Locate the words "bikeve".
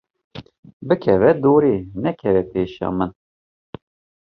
0.87-1.31